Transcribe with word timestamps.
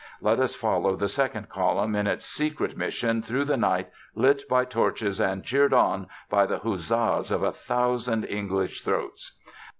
Let 0.19 0.39
us 0.39 0.55
follow 0.55 0.95
the 0.95 1.07
second 1.07 1.49
column 1.49 1.95
on 1.95 2.07
its 2.07 2.25
secret 2.25 2.75
mission 2.75 3.21
through 3.21 3.45
the 3.45 3.55
night, 3.55 3.91
lit 4.15 4.41
by 4.49 4.65
torches 4.65 5.19
and 5.21 5.43
cheered 5.43 5.75
on 5.75 6.07
by 6.27 6.47
the 6.47 6.57
huzzas 6.57 7.29
of 7.29 7.43
a 7.43 7.51
thousand 7.51 8.23
English 8.25 8.81
throats. 8.81 9.33